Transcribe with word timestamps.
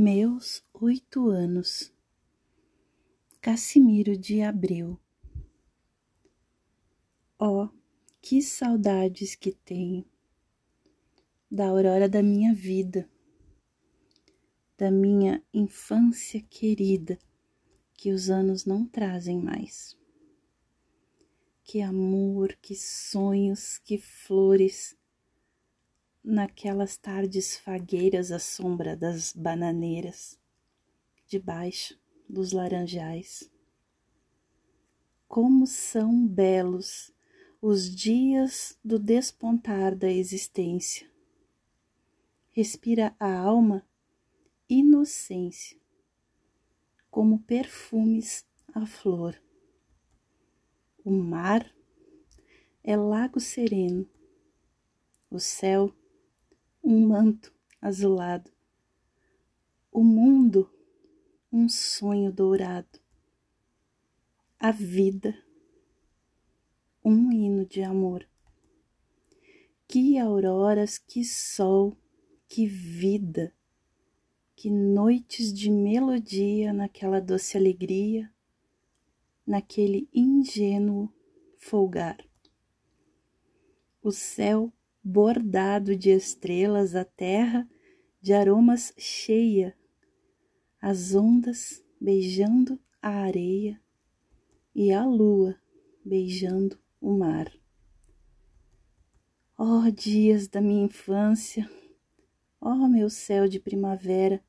Meus 0.00 0.62
oito 0.74 1.28
anos. 1.28 1.92
Cassimiro 3.40 4.16
de 4.16 4.42
Abreu. 4.42 4.96
Oh, 7.36 7.68
que 8.22 8.40
saudades 8.40 9.34
que 9.34 9.50
tenho 9.50 10.04
da 11.50 11.66
aurora 11.66 12.08
da 12.08 12.22
minha 12.22 12.54
vida, 12.54 13.10
da 14.76 14.88
minha 14.88 15.42
infância 15.52 16.40
querida, 16.48 17.18
que 17.94 18.12
os 18.12 18.30
anos 18.30 18.64
não 18.64 18.86
trazem 18.86 19.40
mais. 19.40 19.98
Que 21.64 21.82
amor, 21.82 22.56
que 22.62 22.76
sonhos, 22.76 23.78
que 23.78 23.98
flores 23.98 24.96
naquelas 26.28 26.98
tardes 26.98 27.56
fagueiras 27.56 28.30
à 28.30 28.38
sombra 28.38 28.94
das 28.94 29.32
bananeiras, 29.32 30.38
debaixo 31.26 31.98
dos 32.28 32.52
laranjais. 32.52 33.50
Como 35.26 35.66
são 35.66 36.26
belos 36.26 37.10
os 37.62 37.88
dias 37.88 38.78
do 38.84 38.98
despontar 38.98 39.96
da 39.96 40.10
existência. 40.10 41.10
Respira 42.50 43.16
a 43.18 43.32
alma 43.34 43.82
inocência, 44.68 45.80
como 47.10 47.38
perfumes 47.38 48.46
a 48.74 48.84
flor. 48.84 49.34
O 51.02 51.10
mar 51.10 51.74
é 52.84 52.96
lago 52.98 53.40
sereno, 53.40 54.06
o 55.30 55.38
céu 55.38 55.94
um 56.90 57.06
manto 57.06 57.52
azulado, 57.82 58.50
o 59.92 60.02
mundo 60.02 60.72
um 61.52 61.68
sonho 61.68 62.32
dourado, 62.32 62.98
a 64.58 64.70
vida 64.70 65.36
um 67.04 67.30
hino 67.30 67.66
de 67.66 67.82
amor. 67.82 68.26
Que 69.86 70.18
auroras, 70.18 70.96
que 70.96 71.26
sol, 71.26 71.94
que 72.48 72.66
vida, 72.66 73.54
que 74.56 74.70
noites 74.70 75.52
de 75.52 75.70
melodia 75.70 76.72
naquela 76.72 77.20
doce 77.20 77.58
alegria, 77.58 78.32
naquele 79.46 80.08
ingênuo 80.10 81.12
folgar. 81.58 82.16
O 84.02 84.10
céu 84.10 84.72
bordado 85.02 85.96
de 85.96 86.10
estrelas, 86.10 86.94
a 86.94 87.04
terra 87.04 87.68
de 88.20 88.32
aromas 88.32 88.92
cheia, 88.96 89.76
as 90.80 91.14
ondas 91.14 91.84
beijando 92.00 92.78
a 93.00 93.10
areia 93.10 93.80
e 94.74 94.92
a 94.92 95.04
lua 95.04 95.56
beijando 96.04 96.78
o 97.00 97.16
mar. 97.16 97.52
Oh, 99.56 99.90
dias 99.90 100.46
da 100.46 100.60
minha 100.60 100.84
infância, 100.84 101.68
oh, 102.60 102.86
meu 102.86 103.10
céu 103.10 103.48
de 103.48 103.58
primavera, 103.58 104.42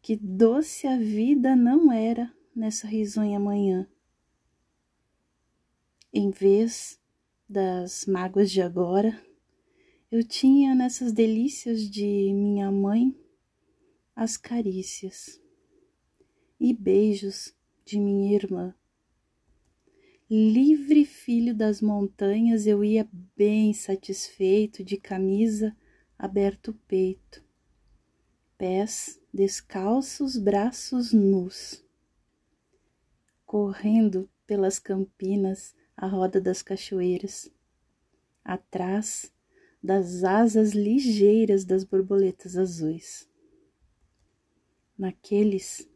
que 0.00 0.16
doce 0.16 0.86
a 0.86 0.96
vida 0.96 1.54
não 1.54 1.92
era 1.92 2.32
nessa 2.54 2.86
risonha 2.86 3.38
manhã. 3.38 3.86
Em 6.12 6.30
vez 6.30 6.98
das 7.48 8.06
mágoas 8.06 8.50
de 8.50 8.62
agora, 8.62 9.20
eu 10.10 10.24
tinha 10.24 10.74
nessas 10.74 11.12
delícias 11.12 11.82
de 11.82 12.32
minha 12.32 12.70
mãe 12.70 13.14
as 14.16 14.38
carícias 14.38 15.40
e 16.58 16.72
beijos 16.72 17.54
de 17.84 18.00
minha 18.00 18.34
irmã. 18.34 18.74
Livre 20.30 21.04
filho 21.04 21.54
das 21.54 21.80
montanhas, 21.80 22.66
eu 22.66 22.82
ia 22.82 23.08
bem 23.36 23.72
satisfeito, 23.72 24.82
de 24.82 24.96
camisa 24.96 25.76
aberto 26.18 26.72
o 26.72 26.74
peito, 26.74 27.44
pés 28.56 29.20
descalços, 29.32 30.36
braços 30.36 31.12
nus, 31.12 31.84
correndo 33.46 34.28
pelas 34.46 34.78
campinas 34.78 35.74
à 35.96 36.06
roda 36.06 36.40
das 36.40 36.60
cachoeiras. 36.60 37.50
Atrás, 38.44 39.32
das 39.82 40.24
asas 40.24 40.72
ligeiras 40.72 41.64
das 41.64 41.84
borboletas 41.84 42.56
azuis. 42.56 43.28
Naqueles 44.96 45.88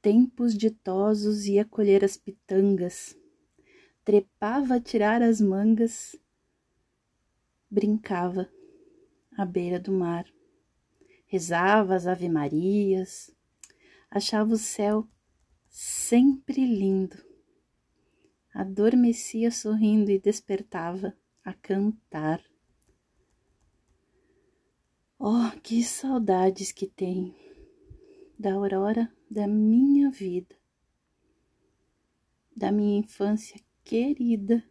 tempos 0.00 0.56
ditosos 0.56 1.46
ia 1.46 1.64
colher 1.64 2.04
as 2.04 2.16
pitangas, 2.16 3.16
trepava 4.04 4.76
a 4.76 4.80
tirar 4.80 5.22
as 5.22 5.40
mangas, 5.40 6.16
brincava 7.70 8.50
à 9.36 9.44
beira 9.44 9.78
do 9.78 9.92
mar, 9.92 10.26
rezava 11.26 11.94
as 11.94 12.06
ave-marias, 12.06 13.34
achava 14.10 14.52
o 14.52 14.58
céu 14.58 15.08
sempre 15.68 16.66
lindo, 16.66 17.16
adormecia 18.52 19.50
sorrindo 19.50 20.10
e 20.10 20.18
despertava 20.18 21.16
a 21.44 21.54
cantar. 21.54 22.51
Oh, 25.24 25.52
que 25.62 25.84
saudades 25.84 26.72
que 26.72 26.84
tenho 26.84 27.32
da 28.36 28.54
aurora 28.54 29.08
da 29.30 29.46
minha 29.46 30.10
vida, 30.10 30.52
da 32.56 32.72
minha 32.72 32.98
infância 32.98 33.60
querida, 33.84 34.68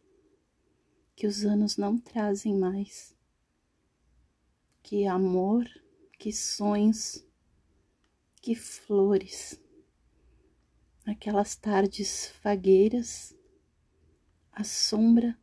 que 1.16 1.26
os 1.26 1.46
anos 1.46 1.78
não 1.78 1.98
trazem 1.98 2.54
mais. 2.54 3.16
Que 4.84 5.08
amor, 5.08 5.66
que 6.20 6.34
sonhos, 6.34 7.26
que 8.42 8.54
flores, 8.54 9.58
aquelas 11.06 11.56
tardes 11.56 12.28
fagueiras, 12.28 13.34
a 14.52 14.66
sombra 14.66 15.40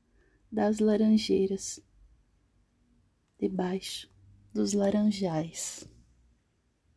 das 0.53 0.81
laranjeiras, 0.81 1.83
debaixo 3.39 4.18
dos 4.55 4.73
laranjais. 4.73 5.87